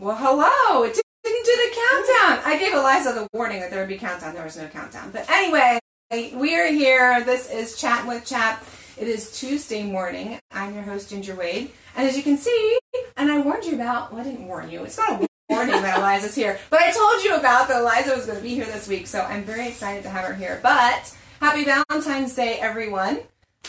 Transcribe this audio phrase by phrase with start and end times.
[0.00, 0.82] Well, hello.
[0.84, 2.50] It didn't do the countdown.
[2.50, 4.32] I gave Eliza the warning that there would be countdown.
[4.32, 5.10] There was no countdown.
[5.10, 5.78] But anyway,
[6.10, 7.22] we are here.
[7.22, 8.64] This is Chat with Chap.
[8.96, 10.38] It is Tuesday morning.
[10.52, 11.72] I'm your host, Ginger Wade.
[11.94, 12.78] And as you can see,
[13.18, 14.84] and I warned you about, well, I didn't warn you.
[14.84, 16.58] It's not a warning that Eliza's here.
[16.70, 19.06] But I told you about that Eliza was going to be here this week.
[19.06, 20.60] So I'm very excited to have her here.
[20.62, 23.20] But happy Valentine's Day, everyone.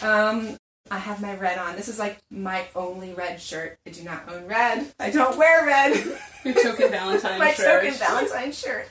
[0.02, 0.55] Um,
[0.91, 1.77] I have my red on.
[1.77, 3.79] This is like my only red shirt.
[3.87, 4.93] I do not own red.
[4.99, 5.95] I don't wear red.
[6.43, 7.83] Your token Valentine my shirt.
[7.83, 8.89] token Valentine shirt.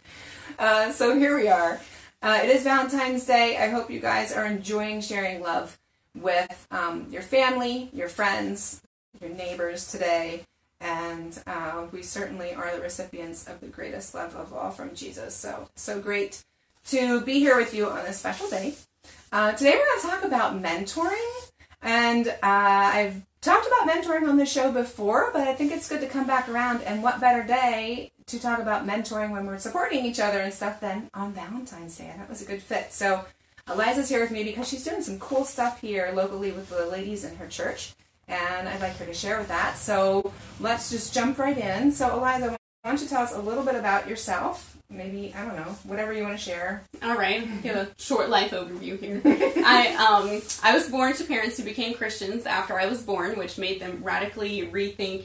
[0.58, 1.78] Uh, so here we are.
[2.22, 3.58] Uh, it is Valentine's Day.
[3.58, 5.78] I hope you guys are enjoying sharing love
[6.18, 8.80] with um, your family, your friends,
[9.20, 10.44] your neighbors today.
[10.80, 15.34] And uh, we certainly are the recipients of the greatest love of all from Jesus.
[15.34, 16.44] So, so great
[16.86, 18.74] to be here with you on this special day.
[19.30, 21.49] Uh, today we're going to talk about mentoring.
[21.82, 26.00] And uh, I've talked about mentoring on the show before, but I think it's good
[26.00, 26.82] to come back around.
[26.82, 30.80] And what better day to talk about mentoring when we're supporting each other and stuff
[30.80, 32.12] than on Valentine's Day?
[32.16, 32.92] That was a good fit.
[32.92, 33.24] So
[33.68, 37.24] Eliza's here with me because she's doing some cool stuff here locally with the ladies
[37.24, 37.94] in her church.
[38.28, 39.76] And I'd like her to share with that.
[39.76, 41.90] So let's just jump right in.
[41.90, 45.56] So, Eliza, why don't you tell us a little bit about yourself maybe I don't
[45.56, 46.82] know, whatever you want to share.
[47.02, 49.22] All right, give a short life overview here.
[49.64, 53.56] I um I was born to parents who became Christians after I was born, which
[53.56, 55.24] made them radically rethink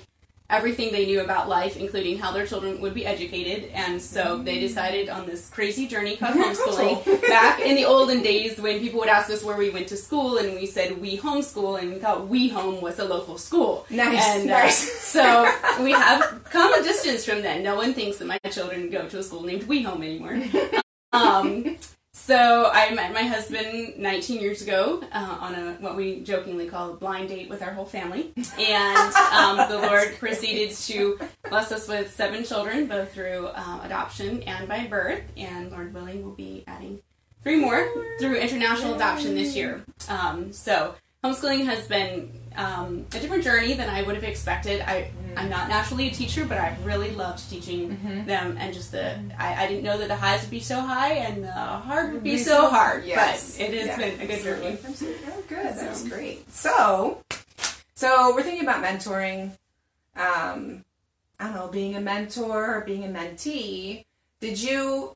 [0.49, 3.71] everything they knew about life, including how their children would be educated.
[3.73, 7.21] And so they decided on this crazy journey called homeschooling.
[7.27, 10.37] Back in the olden days, when people would ask us where we went to school,
[10.37, 13.85] and we said we homeschool, and we thought we home was a local school.
[13.89, 15.15] Nice, and, nice.
[15.15, 17.63] Uh, so we have come a distance from then.
[17.63, 20.41] No one thinks that my children go to a school named We Home anymore.
[21.13, 21.77] Um,
[22.15, 26.91] so I met my husband 19 years ago uh, on a what we jokingly call
[26.91, 31.89] a blind date with our whole family, and um, the Lord proceeded to bless us
[31.89, 35.23] with seven children, both through uh, adoption and by birth.
[35.35, 37.01] And Lord willing, we'll be adding
[37.43, 37.87] three more
[38.19, 39.83] through international adoption this year.
[40.07, 44.81] Um, so homeschooling has been um, a different journey than I would have expected.
[44.81, 48.25] I I'm not naturally a teacher, but I really loved teaching Mm-hmm.
[48.25, 51.13] them, and just the I, I didn't know that the highs would be so high
[51.13, 53.03] and the hard would be so hard.
[53.03, 53.57] Yes.
[53.57, 54.77] But it has Yeah, been a good journey.
[54.85, 55.21] absolutely.
[55.27, 55.75] Oh, good.
[55.75, 56.49] That's great.
[56.51, 57.21] So,
[57.95, 59.51] so we're thinking about mentoring.
[60.15, 60.85] Um,
[61.37, 64.05] I don't know, being a mentor or being a mentee.
[64.39, 65.13] Did you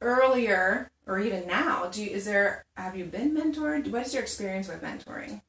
[0.00, 1.86] earlier or even now?
[1.86, 2.64] Do you, is there?
[2.76, 3.90] Have you been mentored?
[3.90, 5.42] What is your experience with mentoring?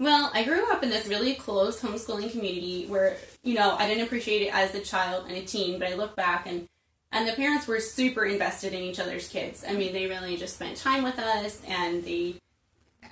[0.00, 4.04] Well, I grew up in this really close homeschooling community where, you know, I didn't
[4.04, 6.68] appreciate it as a child and a teen, but I look back and
[7.10, 9.64] and the parents were super invested in each other's kids.
[9.66, 12.36] I mean, they really just spent time with us and they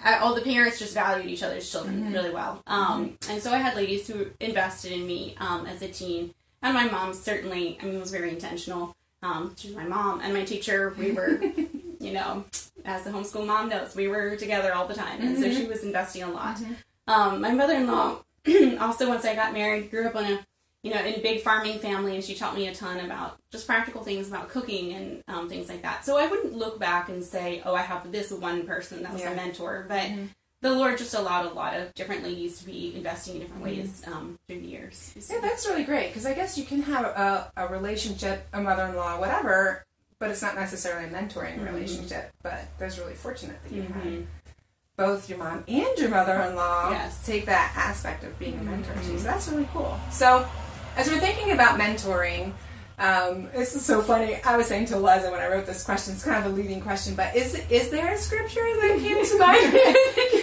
[0.04, 2.62] all the parents just valued each other's children really well.
[2.66, 6.34] Um, and so I had ladies who invested in me um, as a teen.
[6.62, 8.94] And my mom certainly, I mean, was very intentional.
[9.26, 10.94] Um, my mom and my teacher.
[10.98, 11.40] We were,
[12.00, 12.44] you know,
[12.84, 15.20] as the homeschool mom knows, we were together all the time.
[15.20, 16.58] And so she was investing a lot.
[17.08, 18.18] Um, my mother-in-law
[18.80, 20.38] also, once I got married, grew up on a,
[20.82, 23.66] you know, in a big farming family, and she taught me a ton about just
[23.66, 26.04] practical things about cooking and um, things like that.
[26.04, 29.22] So I wouldn't look back and say, oh, I have this one person that was
[29.22, 29.32] Yeah.
[29.32, 30.08] a mentor, but
[30.66, 34.02] the Lord just allowed a lot of different ladies to be investing in different ways
[34.08, 35.14] um, through the years.
[35.30, 39.20] Yeah, that's really great because I guess you can have a, a relationship, a mother-in-law,
[39.20, 39.84] whatever,
[40.18, 42.32] but it's not necessarily a mentoring relationship.
[42.42, 44.26] But that's really fortunate that you had
[44.96, 47.24] both your mom and your mother-in-law Yes.
[47.24, 49.18] take that aspect of being a mentor too.
[49.18, 49.96] So that's really cool.
[50.10, 50.48] So
[50.96, 52.52] as we're thinking about mentoring,
[52.98, 54.40] um, this is so funny.
[54.42, 56.80] I was saying to Eliza when I wrote this question, it's kind of a leading
[56.80, 59.72] question, but is is there a scripture that came to mind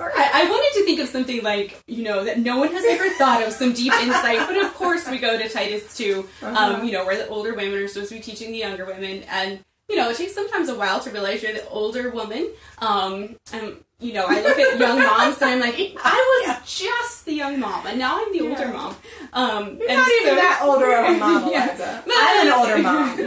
[0.00, 0.34] when you're thinking about mentoring?
[0.34, 3.08] I, I wanted to think of something like, you know, that no one has ever
[3.10, 6.92] thought of, some deep insight, but of course we go to Titus 2, um, you
[6.92, 9.96] know, where the older women are supposed to be teaching the younger women, and, you
[9.96, 14.12] know, it takes sometimes a while to realize you're the older woman, um, and, you
[14.14, 17.86] know, I look at young moms and I'm like, I was just the young mom,
[17.86, 18.96] and now I'm the older mom.
[19.34, 21.66] Um, You're and not even so- that older of a mom, Yeah.
[21.66, 22.04] Eliza.
[22.10, 23.18] I'm an older mom.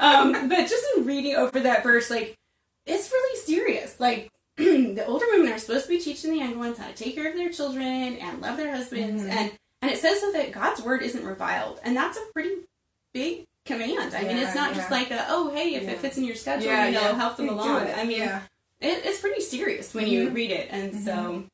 [0.00, 2.34] um, but just in reading over that verse, like
[2.86, 3.98] it's really serious.
[4.00, 7.14] Like the older women are supposed to be teaching the young ones how to take
[7.14, 7.82] care of their children
[8.18, 9.30] and love their husbands, Mm-hmm.
[9.38, 9.52] and
[9.82, 12.54] and it says so that God's word isn't reviled, and that's a pretty
[13.12, 14.14] big command.
[14.14, 15.90] I mean, it's not just like a, oh hey, if Yeah.
[15.90, 17.14] it fits in your schedule, Yeah, you know, yeah.
[17.16, 17.88] help them along.
[17.90, 18.42] I mean, Yeah.
[18.80, 21.44] it, it's pretty serious when you read it, and so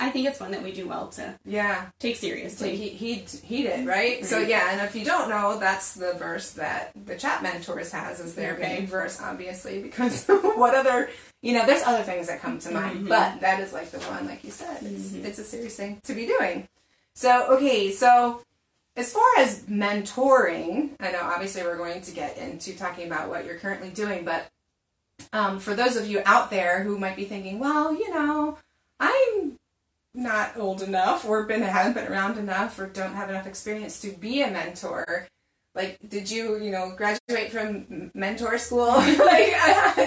[0.00, 1.86] I think it's one that we do well to Yeah.
[2.00, 2.76] take seriously.
[2.76, 4.24] he he he did right.
[4.24, 8.20] So yeah, and if you don't know, that's the verse that the CHAP mentors has
[8.20, 11.08] as their main verse, obviously, because what other
[11.42, 14.26] you know, there's other things that come to mind, but that is like the one,
[14.26, 16.66] like you said, it's it's a serious thing to be doing.
[17.14, 18.42] So, okay, so
[18.96, 23.44] as far as mentoring, I know obviously we're going to get into talking about what
[23.44, 24.48] you're currently doing, but
[25.32, 28.58] um, for those of you out there who might be thinking, well, you know,
[28.98, 29.55] I'm
[30.16, 34.10] not old enough or been haven't been around enough or don't have enough experience to
[34.12, 35.28] be a mentor.
[35.74, 38.86] Like, did you, you know, graduate from mentor school?
[38.86, 39.52] like,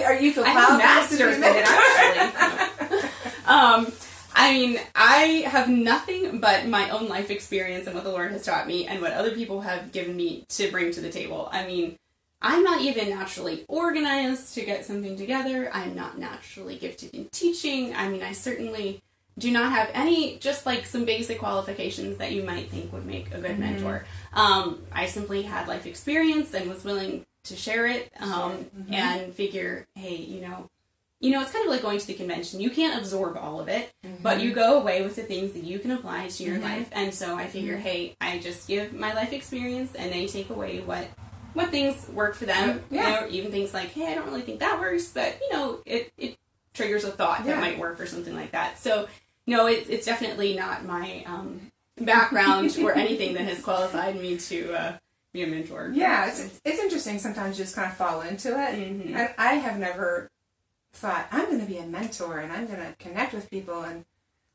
[0.04, 3.10] are you feel proud have to be a masters in it, actually.
[3.46, 3.92] um,
[4.34, 8.44] I mean, I have nothing but my own life experience and what the Lord has
[8.44, 11.48] taught me and what other people have given me to bring to the table.
[11.52, 11.96] I mean,
[12.42, 15.70] I'm not even naturally organized to get something together.
[15.72, 17.94] I'm not naturally gifted in teaching.
[17.94, 19.02] I mean, I certainly
[19.38, 23.28] do not have any, just like some basic qualifications that you might think would make
[23.28, 23.60] a good mm-hmm.
[23.60, 24.04] mentor.
[24.32, 28.92] Um, I simply had life experience and was willing to share it um, mm-hmm.
[28.92, 30.68] and figure, hey, you know,
[31.20, 32.60] you know, it's kind of like going to the convention.
[32.60, 34.22] You can't absorb all of it, mm-hmm.
[34.22, 36.88] but you go away with the things that you can apply to your life.
[36.92, 40.80] And so I figure, hey, I just give my life experience, and they take away
[40.80, 41.08] what
[41.52, 42.82] what things work for them.
[42.90, 43.02] Yeah.
[43.02, 45.80] You know, even things like, hey, I don't really think that works, but you know,
[45.84, 46.36] it it
[46.80, 47.54] triggers a thought Yeah.
[47.54, 48.78] that might work or something like that.
[48.78, 49.08] So
[49.46, 54.72] no, it, it's definitely not my um, background or anything that has qualified me to
[54.72, 54.92] uh,
[55.32, 55.90] be a mentor.
[55.94, 58.74] Yeah, it's, it's interesting sometimes you just kind of fall into it.
[58.76, 59.16] Mhm.
[59.16, 60.30] I, I have never
[60.92, 64.04] thought, I'm going to be a mentor and I'm going to connect with people and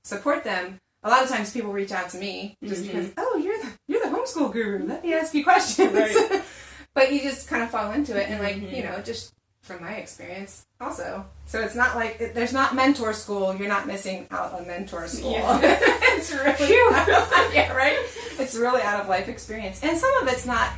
[0.03, 0.79] support them.
[1.03, 2.87] A lot of times people reach out to me just Mhm.
[2.87, 4.85] because, oh, you're the, you're the homeschool guru.
[4.87, 5.93] Let me ask you questions.
[5.93, 6.41] Right.
[6.95, 8.75] but you just kind of fall into it and, like, Mhm.
[8.75, 9.33] you know, just
[9.65, 11.25] from my experience also.
[11.47, 13.55] So it's not like, it, there's not mentor school.
[13.55, 15.31] You're not missing out on mentor school.
[15.31, 15.59] Yeah.
[15.61, 16.55] it's really,
[17.55, 17.97] yeah, right?
[18.37, 19.83] It's really out of life experience.
[19.83, 20.69] And some of it's not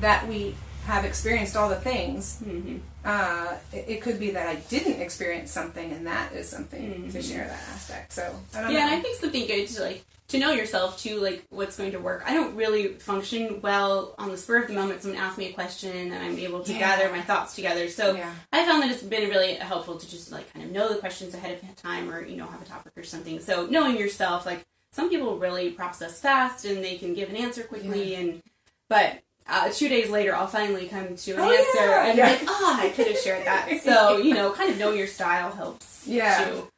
[0.00, 0.56] that we
[0.90, 2.38] have experienced all the things.
[2.44, 2.80] Mhm.
[3.04, 7.18] Uh, it, it could be that I didn't experience something, and that is something to
[7.18, 7.28] Mhm.
[7.28, 8.12] share that aspect.
[8.12, 8.94] So I don't Yeah, and.
[8.96, 12.22] I think something good to like to know yourself too, like what's going to work.
[12.24, 15.02] I don't really function well on the spur of the moment.
[15.02, 16.78] Someone asks me a question, and I'm able to Yeah.
[16.78, 17.88] gather my thoughts together.
[17.88, 18.32] So Yeah.
[18.52, 21.34] I found that it's been really helpful to just like kind of know the questions
[21.34, 23.40] ahead of time, or you know have a topic or something.
[23.40, 24.60] So knowing yourself, like
[24.92, 28.42] some people really process fast and they can give an answer quickly, and
[28.88, 29.20] but.
[29.50, 32.06] Uh, two days later, I'll finally come to an Oh, answer, yeah.
[32.06, 32.28] and Yeah.
[32.28, 33.68] like, oh, I could have shared that.
[33.82, 36.44] So you know, kind of know your style helps Yeah.
[36.44, 36.68] too.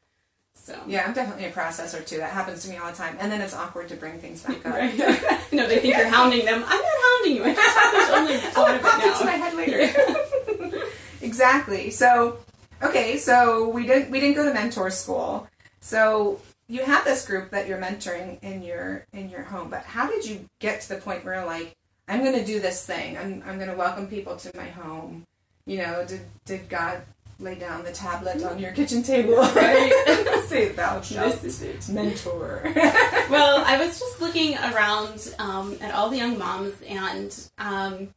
[0.54, 2.16] So Yeah, I'm definitely a processor too.
[2.18, 4.64] That happens to me all the time, and then it's awkward to bring things back
[4.64, 4.72] up.
[4.74, 4.96] Right.
[5.52, 6.64] no, they think you're hounding them.
[6.66, 7.44] I'm not hounding you.
[7.44, 10.86] I just have to only oh, thought it of popped it into my head later.
[11.20, 11.90] exactly.
[11.90, 12.38] So,
[12.82, 15.48] okay, so we didn't we didn't go to mentor school.
[15.80, 20.08] So you have this group that you're mentoring in your in your home, but how
[20.08, 21.74] did you get to the point where like
[22.08, 23.16] I'm going to do this thing.
[23.16, 25.26] I'm I'm going to welcome people to my home.
[25.66, 27.02] You know, did did God
[27.38, 29.36] lay down the tablet on your kitchen table?
[29.36, 30.42] Right.
[30.46, 31.92] Say thou shalt This is it.
[31.92, 32.62] mentor.
[33.30, 38.08] Well, I was just looking around um, at all the young moms and um,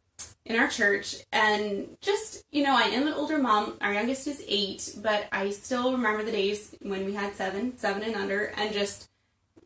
[0.46, 3.78] in our church, and just you know, I am an older mom.
[3.80, 8.04] Our youngest is eight, but I still remember the days when we had seven, seven
[8.04, 9.08] and under, and just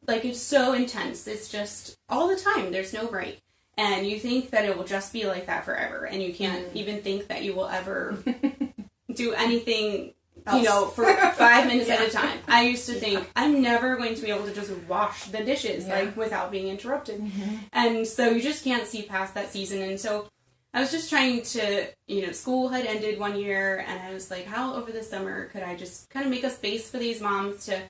[0.08, 1.26] like it's so intense.
[1.28, 2.72] It's just all the time.
[2.72, 3.40] There's no break.
[3.80, 6.76] And you think that it will just be like that forever, and you can't mm.
[6.76, 8.22] even think that you will ever
[9.14, 10.14] do anything
[10.54, 12.40] you know, for five minutes at a time.
[12.48, 15.88] I used to think I'm never going to be able to just wash the dishes
[15.88, 16.00] Yeah.
[16.00, 17.22] like without being interrupted.
[17.22, 17.56] Mm-hmm.
[17.74, 19.82] And so you just can't see past that season.
[19.82, 20.28] And so
[20.74, 24.30] I was just trying to, you know, school had ended one year and I was
[24.30, 27.22] like, how over the summer could I just kind of make a space for these
[27.22, 27.82] moms to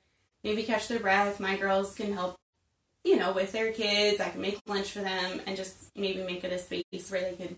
[0.42, 1.40] maybe catch their breath?
[1.40, 2.36] My girls can help,
[3.04, 4.20] you know, with their kids.
[4.20, 7.34] I can make lunch for them and just maybe make it a space where they
[7.36, 7.56] could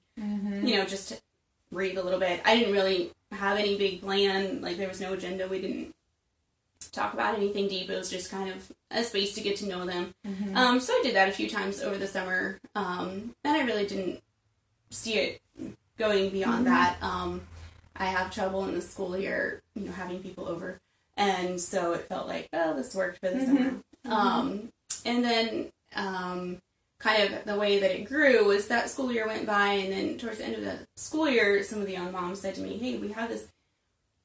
[0.66, 1.20] you know, just
[1.70, 2.40] read a little bit.
[2.44, 4.60] I didn't really have any big plan.
[4.60, 5.48] Like there was no agenda.
[5.48, 5.94] We didn't
[6.92, 7.88] talk about anything deep.
[7.88, 10.12] It was just kind of a space to get to know them.
[10.56, 13.86] Um, so I did that a few times over the summer, um, and I really
[13.86, 14.20] didn't
[14.90, 15.40] see it
[15.96, 16.98] going beyond that.
[17.02, 17.42] Um,
[17.96, 20.78] I have trouble in the school year, you know, having people over,
[21.16, 23.74] and so it felt like, oh, this worked for the summer.
[25.04, 26.60] And then um,
[26.98, 30.18] kind of the way that it grew was that school year went by, and then
[30.18, 32.78] towards the end of the school year, some of the young moms said to me,
[32.78, 33.48] "Hey, we have this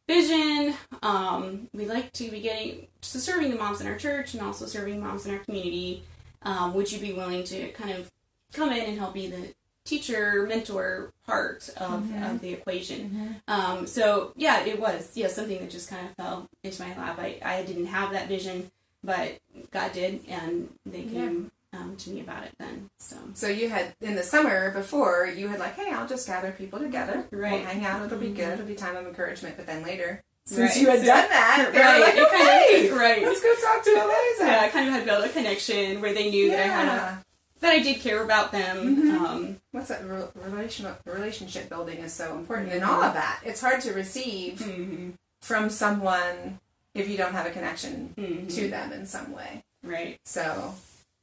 [0.08, 0.74] vision.
[1.04, 4.66] Um, we like to be getting to serving the moms in our church and also
[4.66, 6.04] serving moms in our community.
[6.44, 8.10] Um, would you be willing to kind of
[8.54, 9.54] come in and help be the
[9.84, 15.72] teacher mentor part of, of the equation?" Um, so yeah, it was yeah something that
[15.72, 17.18] just kind of fell into my lap.
[17.20, 18.72] I, I didn't have that vision,
[19.04, 19.38] but
[19.72, 22.90] God did, and they came um, to me about it then.
[23.00, 26.52] So So you had in the summer before you had like, hey, I'll just gather
[26.52, 27.26] people together.
[27.32, 27.54] Right.
[27.54, 28.06] We'll hang out.
[28.06, 28.54] It'll be good.
[28.54, 29.58] It'll be time of encouragement.
[29.58, 30.82] But then later, since Right.
[30.82, 33.22] you had done that, they were right, like, it kind okay, of, right.
[33.24, 34.46] let's go talk to Eliza.
[34.52, 37.26] Yeah, I kind of had built a connection where they knew that I had a,
[37.60, 38.96] that I did care about them.
[38.96, 39.18] Mhm.
[39.20, 40.06] Um, What's that?
[40.08, 42.88] Re- relational relationship building is so important in Mhm.
[42.88, 43.42] all of that.
[43.44, 46.60] It's hard to receive mhm, from someone
[46.98, 48.54] if you don't have a connection mhm.
[48.56, 49.64] to them in some way.
[49.84, 50.18] Right.
[50.26, 50.74] So,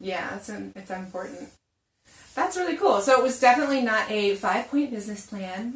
[0.00, 1.50] yeah, it's im- it's important.
[2.34, 3.00] That's really cool.
[3.00, 5.74] So it was definitely not a five point business plan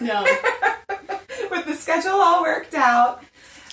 [0.00, 0.22] No.
[1.50, 3.22] with the schedule all worked out.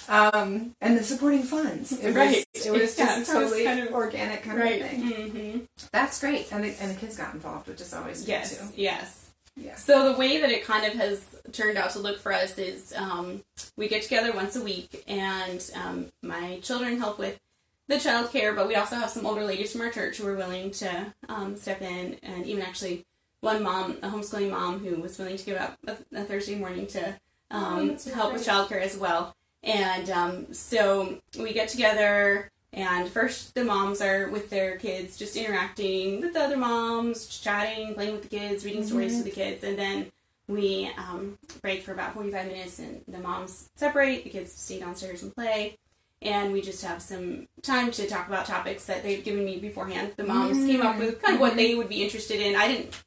[0.10, 1.94] Um, and the supporting funds.
[1.94, 2.46] It was, Right.
[2.54, 4.82] it was Yeah, just totally kind of- organic kind right.
[4.82, 5.30] of thing.
[5.30, 5.60] hmm
[5.94, 6.52] That's great.
[6.52, 8.58] And the, and the kids got involved, which is always Yes.
[8.58, 8.82] good too.
[8.82, 9.23] Yes.
[9.56, 9.76] Yeah.
[9.76, 12.94] So the way that it kind of has turned out to look for us is
[12.96, 13.44] um,
[13.76, 17.40] we get together once a week, and um, my children help with
[17.88, 20.36] the child care, but we also have some older ladies from our church who are
[20.36, 23.06] willing to um, step in, and even actually
[23.42, 26.88] one mom, a homeschooling mom, who was willing to give up a, a Thursday morning
[26.88, 27.16] to
[27.52, 28.56] Oh, um, help with great.
[28.56, 29.36] childcare as well.
[29.62, 35.36] And um, so we get together, and first the moms are with their kids, just
[35.36, 38.90] interacting with the other moms, chatting, playing with the kids, reading mm-hmm.
[38.90, 40.12] stories to the kids, and then
[40.48, 45.24] we um, break for about 45 minutes, and the moms separate, the kids stay downstairs
[45.24, 45.78] and play.
[46.22, 50.14] And we just have some time to talk about topics that they've given me beforehand.
[50.16, 51.06] The moms came up mm-hmm.
[51.06, 51.58] with kind of what mm-hmm.
[51.58, 52.56] they would be interested in.
[52.56, 53.04] I didn't,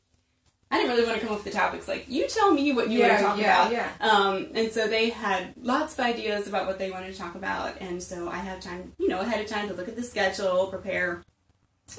[0.71, 1.87] I didn't really want to come up with the topics.
[1.87, 3.73] Like you tell me what you want to talk yeah, about.
[3.73, 3.91] yeah.
[4.01, 7.75] Um, and so they had lots of ideas about what they wanted to talk about,
[7.81, 10.67] and so I had time, you know, ahead of time to look at the schedule,
[10.67, 11.23] prepare,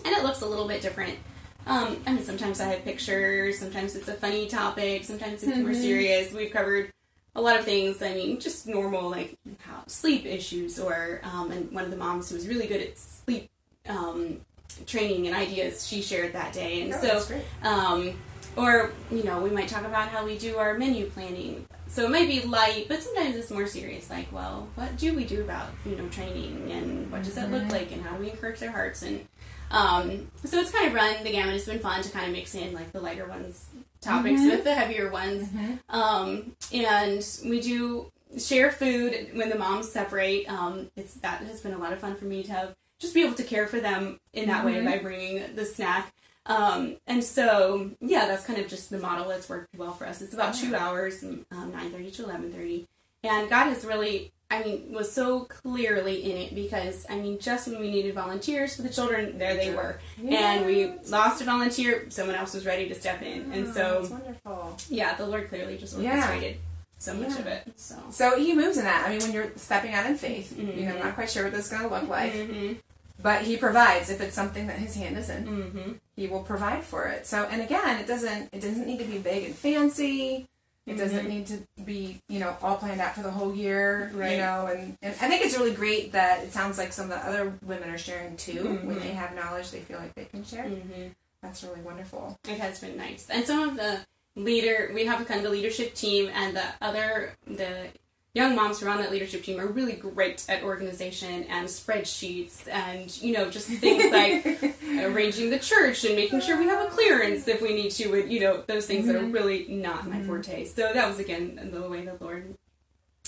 [0.03, 1.17] and it looks a little bit different.
[1.65, 5.71] Um, I mean, sometimes I have pictures, sometimes it's a funny topic, sometimes it's more
[5.71, 5.81] Mhm.
[5.81, 6.31] serious.
[6.33, 6.91] We've covered
[7.35, 8.01] a lot of things.
[8.01, 12.29] I mean, just normal like how, sleep issues, or um, and one of the moms
[12.29, 13.49] who was really good at sleep
[13.87, 14.41] um,
[14.85, 18.13] training and ideas she shared that day, and Oh, so um,
[18.57, 22.09] or you know we might talk about how we do our menu planning so it
[22.11, 25.67] might be light but sometimes it's more serious like well what do we do about
[25.85, 27.71] you know training and what does that look Mhm.
[27.71, 29.25] like and how do we encourage their hearts and
[29.69, 32.55] um, so it's kind of run the gamut it's been fun to kind of mix
[32.55, 33.65] in like the lighter ones
[34.01, 34.51] topics Mhm.
[34.51, 35.49] with the heavier ones
[35.89, 40.49] um, and we do share food when the moms separate.
[40.49, 43.23] Um, it's that has been a lot of fun for me to have just be
[43.23, 44.85] able to care for them in that way Mhm.
[44.85, 46.13] by bringing the snack.
[46.47, 50.21] Um, and so yeah, that's kind of just the model that's worked well for us.
[50.21, 52.85] It's about two hours, um, nine thirty to eleven thirty,
[53.23, 54.31] and God has really.
[54.49, 58.77] I mean, was so clearly in it because I mean, just when we needed volunteers
[58.77, 62.05] for the children, there they were, and we lost a volunteer.
[62.09, 64.77] Someone else was ready to step in, and Oh, so that's wonderful.
[64.89, 66.13] yeah, the Lord clearly just Yeah.
[66.15, 66.61] orchestrated
[66.97, 67.39] so much Yeah.
[67.39, 67.73] of it.
[67.75, 67.95] So.
[68.09, 69.05] So he moves in that.
[69.05, 71.03] I mean, when you're stepping out in faith, you know, Mhm.
[71.03, 72.73] not quite sure what this is going to look like, hmm
[73.21, 75.45] but he provides if it's something that his hand is in.
[75.45, 77.25] hmm He will provide for it.
[77.27, 80.47] So, and again, it doesn't it doesn't need to be big and fancy.
[80.87, 81.29] It doesn't Mhm.
[81.29, 84.09] need to be you know all planned out for the whole year.
[84.13, 87.19] You know, and, and I think it's really great that it sounds like some of
[87.21, 88.79] the other women are sharing too.
[88.83, 89.01] When Mhm.
[89.03, 90.63] they have knowledge, they feel like they can share.
[90.67, 91.07] hmm
[91.43, 92.35] That's really wonderful.
[92.45, 93.99] It has been nice, and some of the
[94.35, 97.89] leader we have a kind of the leadership team, and the other the
[98.37, 102.67] young moms who are on that leadership team are really great at organization and spreadsheets,
[102.71, 106.89] and you know just things like arranging the church and making sure we have a
[106.89, 109.33] clearance if we need to, and you know those things that are Mhm.
[109.33, 110.27] really not my Mhm.
[110.27, 110.65] forte.
[110.65, 112.53] So that was again the way the Lord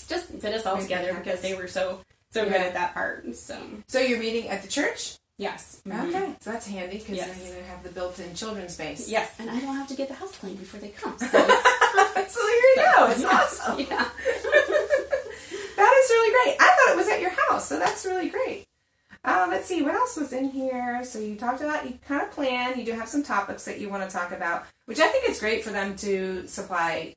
[0.08, 2.00] just fit us all it together because they were so
[2.32, 3.36] so good at that part.
[3.36, 5.16] So So you're meeting at the church.
[5.38, 6.10] yes, Mhm.
[6.10, 7.28] Okay, so that's handy because Yes.
[7.30, 9.10] then you have the built-in children's space.
[9.10, 11.18] Yes, and I don't have to get the house cleaned before they come.
[11.32, 11.40] So
[12.28, 13.12] so there you go.
[13.12, 13.80] It's awesome.
[13.90, 14.10] yeah.
[15.76, 16.58] that is really great.
[16.60, 18.66] I thought it was at your house, so that's really great.
[19.24, 21.04] Uh, let's see what else was in here.
[21.04, 22.80] So you talked about you kind of plan.
[22.80, 25.40] You do have some topics that you want to talk about, which I think it's
[25.40, 27.16] great for them to supply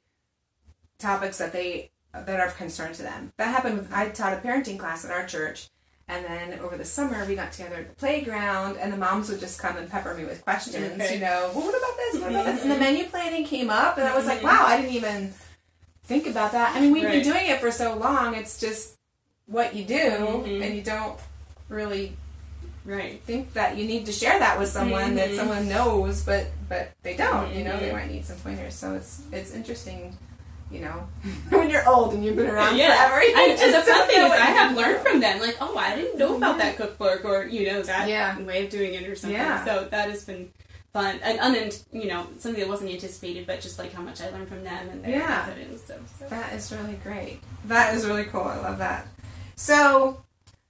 [0.99, 3.33] topics that they that are of concern to them.
[3.37, 5.69] That happened with I taught a parenting class at our church,
[6.13, 9.41] and then over the summer we got together at the playground, and the moms would
[9.41, 10.77] just come and pepper me with questions.
[10.77, 11.15] Okay.
[11.15, 12.21] You know, well, what about this?
[12.21, 12.63] What about this?
[12.63, 12.81] And the Mhm.
[12.81, 14.45] menu planning came up, and I was like, Mhm.
[14.45, 15.35] wow, I didn't even
[16.05, 16.77] think about that.
[16.77, 17.23] I mean, we've Right.
[17.23, 18.35] been doing it for so long.
[18.35, 18.95] It's just
[19.47, 19.95] what you do,
[20.45, 20.63] Mhm.
[20.63, 21.19] and you don't
[21.69, 22.17] really
[22.85, 23.23] Right.
[23.27, 25.37] think that you need to share that with someone that Mhm.
[25.37, 27.55] someone knows, but but they don't.
[27.55, 27.93] You know, they Mhm.
[27.93, 28.75] might need some pointers.
[28.75, 30.17] So it's it's interesting.
[30.73, 31.07] You know,
[31.51, 32.97] when you're old and you've been around yeah.
[33.09, 35.41] forever, you and the fun thing is, I have learned from them.
[35.41, 38.39] Like, oh, I didn't know about that cookbook, or you know that Yeah.
[38.41, 39.39] way of doing it, or something.
[39.39, 39.65] Yeah.
[39.65, 40.51] So that has been
[40.93, 44.31] fun and un, you know something that wasn't anticipated, but just like how much I
[44.31, 45.45] learned from them and their Yeah.
[45.45, 45.83] confidence.
[45.87, 46.27] So, so.
[46.29, 47.41] That is really great.
[47.67, 48.43] That is really cool.
[48.43, 49.07] I love that.
[49.57, 50.23] So,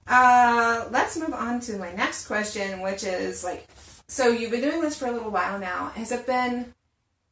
[0.07, 3.67] uh, let's move on to my next question, which is like,
[4.07, 5.89] so you've been doing this for a little while now.
[5.95, 6.73] Has it been?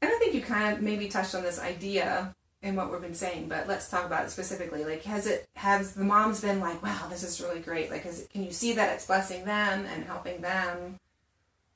[0.02, 2.34] I don't think you kind of maybe touched on this idea
[2.64, 4.86] in what we've been saying, but let's talk about it specifically.
[4.86, 7.90] Like, has it has the moms been like, wow, this is really great?
[7.90, 10.98] Like, is, can you see that it's blessing them and helping them?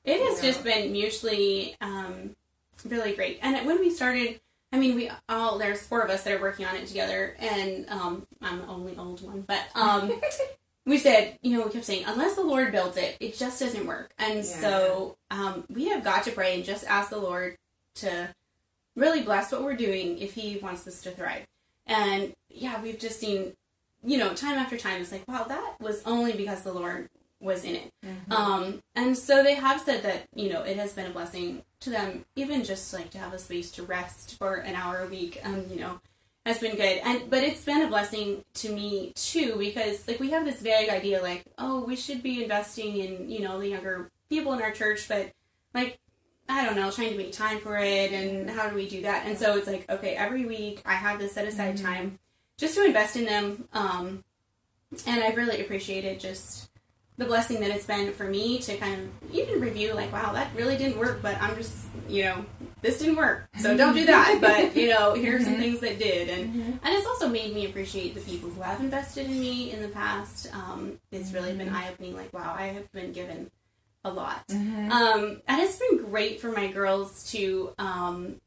[0.04, 0.50] It has Yeah.
[0.50, 2.36] just been mutually um,
[2.84, 3.40] really great.
[3.42, 4.40] And when we started,
[4.72, 7.88] I mean, we all there's four of us that are working on it together, and
[7.90, 10.12] um, I'm the only old one, but um,
[10.86, 13.86] we said, you know, we kept saying, unless the Lord builds it, it just doesn't
[13.86, 14.12] work.
[14.18, 14.60] And Yeah.
[14.60, 17.56] so um, we have got to pray and just ask the Lord
[17.96, 18.28] to
[18.96, 21.46] really bless what we're doing if He wants this to thrive.
[21.86, 23.52] And yeah, we've just seen,
[24.04, 27.64] you know, time after time, it's like, wow, that was only because the Lord was
[27.64, 27.92] in it.
[28.30, 31.90] Um, and so they have said that, you know, it has been a blessing to
[31.90, 35.38] them, even just like to have a space to rest for an hour a week,
[35.44, 36.00] um, you know,
[36.46, 37.00] has been good.
[37.04, 40.88] And but it's been a blessing to me too, because like we have this vague
[40.88, 44.72] idea like, oh, we should be investing in, you know, the younger people in our
[44.72, 45.30] church, but
[45.74, 45.98] like
[46.48, 49.26] I don't know, trying to make time for it and how do we do that?
[49.26, 52.18] And so it's like, okay, every week I have this set aside time
[52.56, 53.68] just to invest in them.
[53.72, 54.24] Um,
[55.06, 56.70] and I've really appreciated just
[57.18, 60.54] the blessing that it's been for me to kind of even review like, wow, that
[60.54, 62.44] really didn't work, but I'm just, you know,
[62.82, 63.48] this didn't work.
[63.58, 64.38] So don't do that.
[64.40, 66.28] But, you know, here are some things that did.
[66.28, 69.80] And and it's also made me appreciate the people who have invested in me in
[69.80, 70.54] the past.
[70.54, 73.50] Um, it's really been eye opening, like, wow, I have been given
[74.06, 74.44] a lot.
[74.92, 78.40] Um, and it's been great for my girls to um,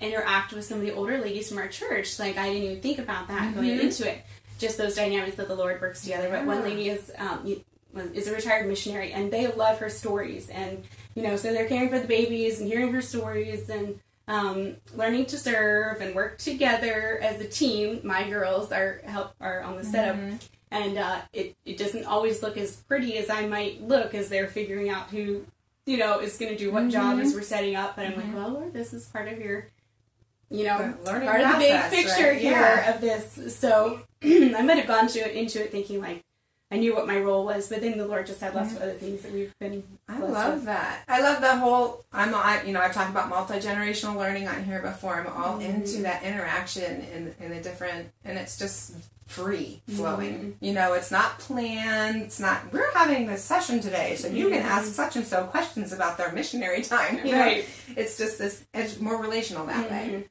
[0.00, 2.18] interact with some of the older ladies from our church.
[2.18, 4.24] Like, I didn't even think about that going into it.
[4.58, 6.28] Just those dynamics that the Lord works together.
[6.30, 7.46] But one lady is um,
[8.12, 10.48] is a retired missionary, and they love her stories.
[10.48, 10.82] And
[11.14, 15.26] you know, so they're caring for the babies and hearing her stories and um, learning
[15.26, 18.00] to serve and work together as a team.
[18.04, 20.16] My girls are help are on the setup,
[20.70, 24.48] and uh, it it doesn't always look as pretty as I might look as they're
[24.48, 25.44] figuring out who
[25.86, 27.96] you know is going to do what job as we're setting up.
[27.96, 29.66] But I'm like, well, Lord, this is part of your
[30.50, 32.40] you know part of the big picture right?
[32.40, 32.94] here Yeah.
[32.94, 33.54] of this.
[33.56, 36.24] So I might have gone to it into it thinking like.
[36.70, 38.92] I knew what my role was, but then the Lord just had lots of other
[38.92, 39.82] things that we've been.
[40.06, 40.64] I love with.
[40.66, 41.02] that.
[41.08, 42.04] I love the whole.
[42.12, 42.34] I'm.
[42.34, 45.14] I, you know, I've talked about multi generational learning on here before.
[45.18, 45.62] I'm all Mm-hmm.
[45.76, 48.92] into that interaction in in the different, and it's just
[49.28, 50.34] free flowing.
[50.34, 50.64] Mm-hmm.
[50.64, 52.22] You know, it's not planned.
[52.22, 52.72] It's not.
[52.72, 56.32] We're having this session today, so you can ask such and so questions about their
[56.32, 57.18] missionary time.
[57.18, 57.38] You know?
[57.38, 57.38] Mm-hmm.
[57.40, 57.68] Right.
[57.96, 58.64] It's just this.
[58.74, 60.08] It's more relational that way.
[60.10, 60.24] Mhm.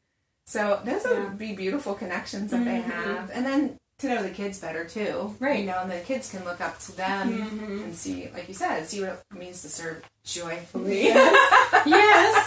[0.47, 1.19] So those Yeah.
[1.25, 2.91] would be beautiful connections that they Mhm.
[2.91, 5.35] have, and then to know the kids better too.
[5.39, 5.59] Right.
[5.61, 7.83] You know, and the kids can look up to them Mhm.
[7.83, 11.85] and see, like you said, see what it means to serve joyfully, yes.
[11.85, 12.46] and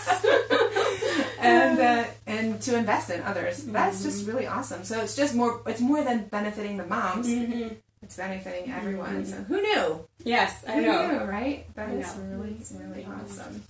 [2.60, 3.64] to invest in others.
[3.64, 4.04] That's Mm-hmm.
[4.10, 4.84] just really awesome.
[4.84, 5.62] So it's just more.
[5.66, 7.26] It's more than benefiting the moms.
[7.28, 7.76] Mhm.
[8.02, 9.24] It's benefiting everyone.
[9.26, 10.06] So who knew?
[10.24, 11.10] Yes, I Who know.
[11.18, 11.66] knew, right?
[11.74, 12.22] That I is know.
[12.36, 13.62] really It's really awesome.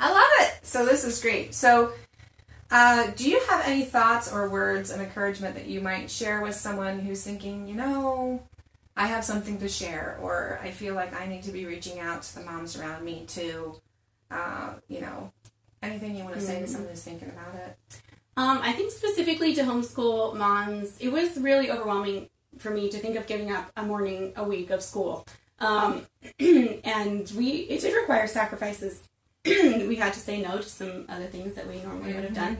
[0.00, 0.58] I love it.
[0.66, 1.54] So this is great.
[1.54, 1.92] So.
[2.70, 6.54] Uh, do you have any thoughts or words of encouragement that you might share with
[6.54, 8.42] someone who's thinking, you know,
[8.94, 12.24] I have something to share, or I feel like I need to be reaching out
[12.24, 13.80] to the moms around me to,
[14.30, 15.32] uh, you know,
[15.82, 17.76] anything you want to say to someone who's thinking about it?
[18.38, 23.16] Um, I think specifically to homeschool moms, it was really overwhelming for me to think
[23.16, 25.26] of giving up a morning a week of school.
[25.58, 26.06] Um,
[26.38, 29.02] and we it did require sacrifices.
[29.44, 32.58] we had to say no to some other things that we normally would have done.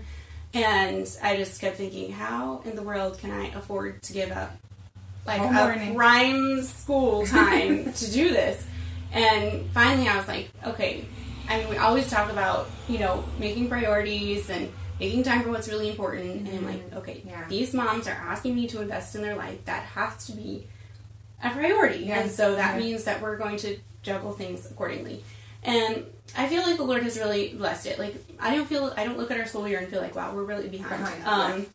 [0.52, 4.50] And I just kept thinking, how in the world can I afford to give up
[5.26, 5.94] like a morning.
[5.94, 8.66] prime school time to do this?
[9.12, 11.04] And finally, I was like, okay.
[11.48, 15.68] I mean, we always talk about you know making priorities and making time for what's
[15.68, 16.48] really important.
[16.48, 17.44] And I'm like, okay, Yeah.
[17.48, 19.64] these moms are asking me to invest in their life.
[19.66, 20.66] That has to be
[21.42, 22.04] a priority.
[22.04, 22.22] Yes.
[22.22, 25.22] And so that means that we're going to juggle things accordingly.
[25.62, 26.04] And
[26.36, 27.98] I feel like the Lord has really blessed it.
[27.98, 30.32] Like I don't feel I don't look at our school year and feel like wow
[30.34, 31.02] we're really behind.
[31.02, 31.66] Behind,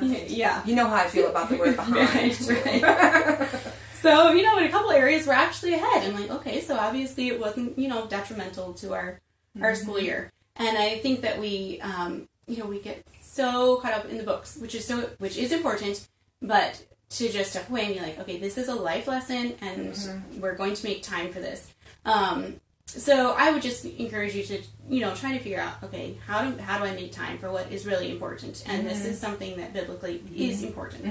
[0.00, 0.62] Um, yeah.
[0.66, 2.38] You know how I feel about the word behind.
[2.48, 3.48] Right,
[4.02, 6.04] So you know in a couple areas we're actually ahead.
[6.04, 9.20] And like okay, so obviously it wasn't you know detrimental to our
[9.60, 9.82] our Mm-hmm.
[9.82, 10.30] school year.
[10.56, 14.24] And I think that we um, you know we get so caught up in the
[14.24, 16.06] books, which is so which is important,
[16.42, 19.92] but to just step away and be like, okay, this is a life lesson, and
[19.94, 20.40] Mm-hmm.
[20.40, 21.60] we're going to make time for this.
[22.04, 26.16] Um, so I would just encourage you to, you know, try to figure out, okay,
[26.26, 28.64] how do how do I make time for what is really important?
[28.66, 29.10] And this Mm-hmm.
[29.10, 31.04] is something that biblically is important.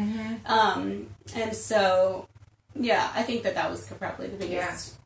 [0.46, 2.28] Um, and so,
[2.76, 4.99] yeah, I think that that was probably the biggest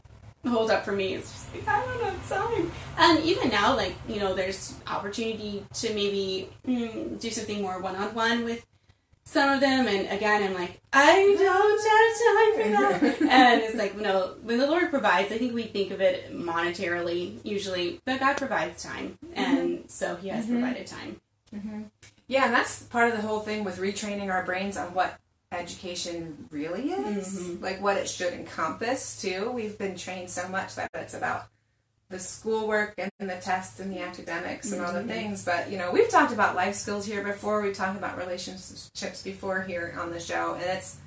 [0.48, 1.16] hold up for me.
[1.16, 2.72] It's just like I don't have time.
[2.98, 7.96] And even now, like you know, there's opportunity to maybe mm, do something more one
[7.96, 8.66] on one with
[9.26, 9.88] some of them.
[9.88, 13.22] And again, I'm like, I don't have time for that.
[13.32, 17.40] and it's like, no, when the Lord provides, I think we think of it monetarily
[17.44, 19.40] usually, but God provides time, mm-hmm.
[19.40, 20.60] and so He has mm-hmm.
[20.60, 21.22] provided time.
[21.54, 21.84] Mm-hmm.
[22.28, 25.20] Yeah, and that's part of the whole thing with retraining our brains on what
[25.54, 27.62] education really is, Mhm.
[27.62, 29.52] like what it should encompass too.
[29.52, 31.48] We've been trained so much that it's about
[32.10, 35.08] the schoolwork and the tests and the academics and all the Mhm.
[35.08, 35.44] things.
[35.44, 37.62] But you know, we've talked about life skills here before.
[37.62, 40.98] We've talked about relationships before here on the show, and it's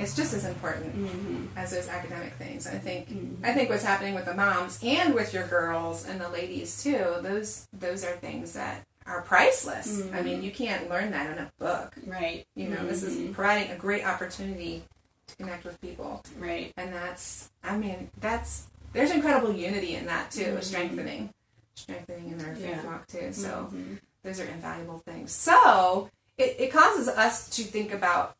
[0.00, 1.58] it's just as important Mm-hmm.
[1.58, 2.68] as those academic things.
[2.68, 3.36] I think Mhm.
[3.42, 7.16] I think what's happening with the moms and with your girls and the ladies too,
[7.20, 10.02] those those are things that are priceless.
[10.12, 10.24] I Mhm.
[10.24, 11.94] mean, you can't learn that in a book.
[12.06, 12.46] Right.
[12.54, 13.32] You know, this is Mhm.
[13.34, 14.84] providing a great opportunity
[15.26, 16.22] to connect with people.
[16.38, 16.72] right.
[16.76, 20.62] And that's I mean, that's there's incredible unity in that too, Mhm.
[20.62, 21.34] strengthening
[21.74, 22.84] strengthening in their faith Yeah.
[22.86, 23.32] walk too.
[23.32, 24.00] So Mhm.
[24.24, 25.32] those are invaluable things.
[25.32, 28.36] So it, it causes us to think about,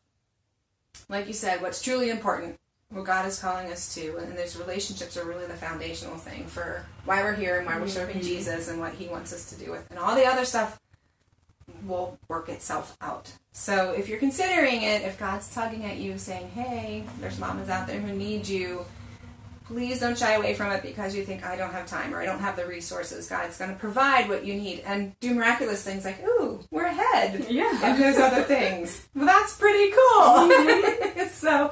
[1.09, 2.59] like you said, what's truly important,
[2.91, 6.85] what God is calling us to, and those relationships are really the foundational thing for
[7.05, 8.23] why we're here and why we're serving Mhm.
[8.23, 10.79] Jesus and what He wants us to do with, and all the other stuff
[11.85, 13.31] will work itself out.
[13.51, 17.85] So if you're considering it, if God's tugging at you, saying, "Hey, there's mamas out
[17.87, 18.85] there who need you,"
[19.67, 22.25] please don't shy away from it because you think I don't have time or I
[22.25, 23.27] don't have the resources.
[23.27, 27.45] God's going to provide what you need and do miraculous things like, "Ooh, we're ahead."
[27.47, 27.71] Yeah.
[27.83, 29.01] and those other things.
[29.15, 31.27] Well, that's pretty cool.
[31.31, 31.71] so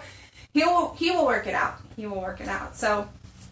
[0.54, 1.80] he will he will work it out.
[1.96, 2.76] He will work it out.
[2.76, 3.08] So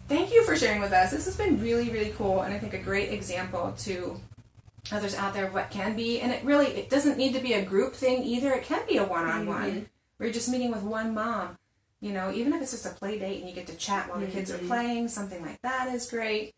[0.08, 1.10] thank you for sharing with us.
[1.10, 4.20] This has been really really cool, and I think a great example to
[4.92, 6.20] others out there of what can be.
[6.20, 8.52] And it really it doesn't need to be a group thing either.
[8.52, 9.70] It can be a one on one.
[9.70, 9.86] Mhm.
[10.16, 11.58] Where you're just meeting with one mom.
[12.00, 14.20] You know, even if it's just a play date and you get to chat while
[14.20, 14.68] the kids are Mhm.
[14.68, 16.54] playing, something like that is great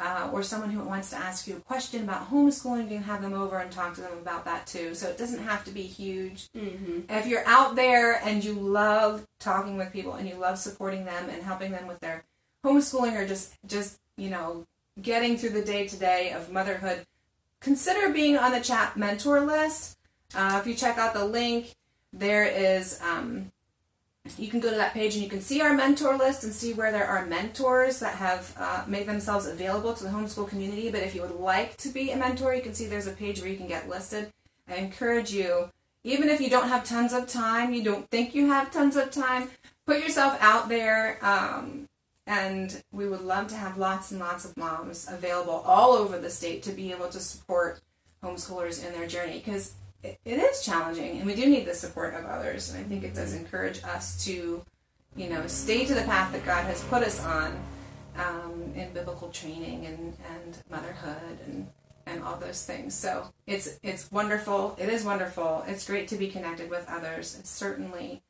[0.00, 3.20] uh, or someone who wants to ask you a question about homeschooling, you can have
[3.22, 4.94] them over and talk to them about that too.
[4.94, 6.48] So it doesn't have to be huge.
[6.56, 7.04] Mhm.
[7.10, 11.28] If you're out there and you love talking with people and you love supporting them
[11.28, 12.24] and helping them with their
[12.64, 14.66] homeschooling or just just you know
[15.00, 17.06] getting through the day to day of motherhood,
[17.60, 19.96] consider being on the CHAP mentor list.
[20.34, 21.74] Uh, if you check out the link,
[22.12, 23.00] there is.
[23.02, 23.52] Um,
[24.38, 26.72] you can go to that page and you can see our mentor list and see
[26.72, 30.90] where there are mentors that have uh, made themselves available to the homeschool community.
[30.90, 33.40] But if you would like to be a mentor, you can see there's a page
[33.40, 34.32] where you can get listed.
[34.68, 35.70] I encourage you,
[36.04, 39.10] even if you don't have tons of time, you don't think you have tons of
[39.10, 39.50] time,
[39.86, 41.18] put yourself out there.
[41.22, 41.88] Um,
[42.26, 46.30] and we would love to have lots and lots of moms available all over the
[46.30, 47.80] state to be able to support
[48.22, 52.14] homeschoolers in their journey because it, it is challenging and we do need the support
[52.14, 54.64] of others and i think it does encourage us to
[55.16, 57.58] you know stay to the path that god has put us on
[58.16, 61.66] um, in biblical training and, and motherhood and
[62.06, 62.94] and all those things.
[62.94, 64.76] So it's it's wonderful.
[64.78, 65.64] It is wonderful.
[65.66, 67.36] It's great to be connected with others.
[67.38, 68.22] It's certainly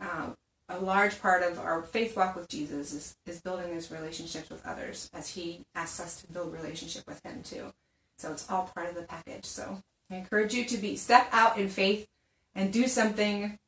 [0.00, 0.36] um,
[0.68, 4.64] a large part of our faith walk with jesus is, is building those relationships with
[4.64, 7.72] others as he asks us to build relationship with him too.
[8.16, 9.44] So it's all part of the package.
[9.44, 12.06] So I encourage you to be step out in faith
[12.54, 13.58] and do something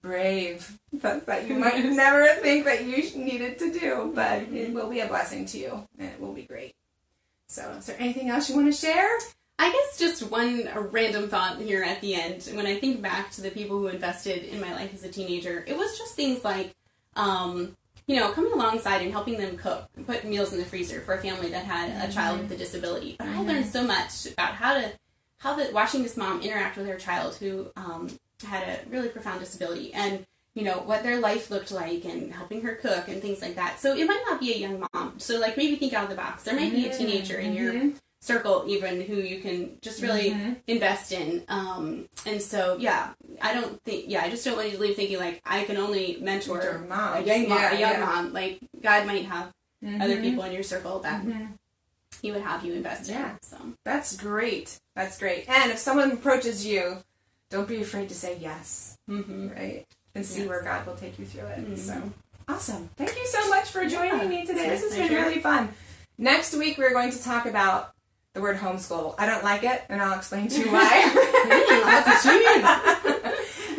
[0.00, 4.88] brave that, that you might never think that you needed to do, but it will
[4.88, 6.74] be a blessing to you and it will be great.
[7.48, 9.08] So, is there anything else you want to share?
[9.58, 12.48] I guess just one a random thought here at the end.
[12.52, 15.64] When I think back to the people who invested in my life as a teenager,
[15.66, 16.74] it was just things like,
[17.16, 21.14] um, you know, coming alongside and helping them cook, put meals in the freezer for
[21.14, 23.16] a family that had a child with a disability.
[23.18, 24.92] But I learned so much about how to,
[25.38, 28.08] how the watching this mom interact with her child who um,
[28.46, 30.24] had a really profound disability, and
[30.54, 33.78] you know what their life looked like, and helping her cook and things like that.
[33.80, 35.18] So it might not be a young mom.
[35.18, 36.42] So like maybe think out of the box.
[36.44, 37.96] There might be a teenager in your Mhm.
[38.20, 40.56] circle even who you can just really Mhm.
[40.66, 41.44] invest in.
[41.48, 44.96] Um, and so, yeah, I don't think, yeah, I just don't want you to leave
[44.96, 48.04] thinking like I can only mentor a young mom, Yeah, a young yeah.
[48.04, 48.32] mom.
[48.32, 49.52] Like God might have
[50.00, 50.22] other Mhm.
[50.22, 51.52] people in your circle that Mhm.
[52.22, 53.30] He would have you invest Yeah.
[53.32, 53.38] in.
[53.42, 54.78] So, That's great.
[54.96, 55.48] That's great.
[55.48, 56.98] And if someone approaches you,
[57.50, 59.48] don't be afraid to say yes, mm-hmm.
[59.50, 59.86] right?
[60.14, 60.48] And see Yes.
[60.48, 61.70] where God will take you through it.
[61.70, 61.78] Mhm.
[61.78, 62.12] So
[62.48, 62.90] awesome.
[62.96, 64.68] Thank you so much for joining Yeah, me today.
[64.68, 65.68] This has been really fun.
[66.18, 67.92] Next week, we're going to talk about
[68.34, 69.14] the word homeschool.
[69.18, 71.08] I don't like it, and I'll explain to you why.
[72.24, 72.48] Thank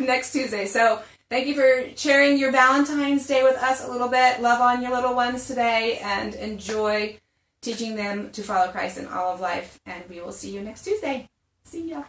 [0.06, 0.66] Next Tuesday.
[0.66, 4.40] So thank you for sharing your Valentine's Day with us a little bit.
[4.40, 7.18] Love on your little ones today, and enjoy
[7.60, 9.80] teaching them to follow Christ in all of life.
[9.86, 11.28] And we will see you next Tuesday.
[11.64, 12.04] See ya.